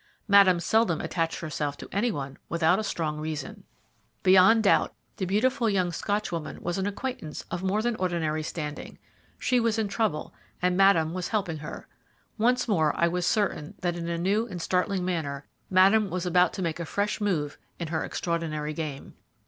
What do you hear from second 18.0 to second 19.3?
extraordinary game.